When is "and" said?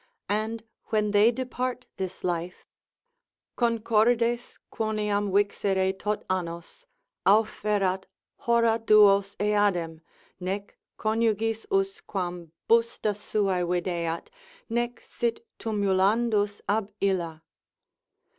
0.29-0.63